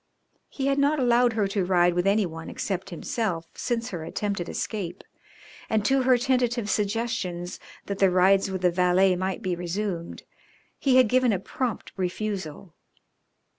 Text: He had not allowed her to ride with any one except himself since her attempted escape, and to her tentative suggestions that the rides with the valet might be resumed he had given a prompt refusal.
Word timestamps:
He 0.49 0.65
had 0.65 0.79
not 0.79 0.99
allowed 0.99 1.33
her 1.33 1.47
to 1.49 1.63
ride 1.63 1.93
with 1.93 2.07
any 2.07 2.25
one 2.25 2.49
except 2.49 2.89
himself 2.89 3.45
since 3.53 3.89
her 3.91 4.03
attempted 4.03 4.49
escape, 4.49 5.03
and 5.69 5.85
to 5.85 6.01
her 6.01 6.17
tentative 6.17 6.71
suggestions 6.71 7.59
that 7.85 7.99
the 7.99 8.09
rides 8.09 8.49
with 8.49 8.63
the 8.63 8.71
valet 8.71 9.15
might 9.15 9.43
be 9.43 9.55
resumed 9.55 10.23
he 10.79 10.95
had 10.95 11.07
given 11.07 11.31
a 11.31 11.37
prompt 11.37 11.91
refusal. 11.97 12.73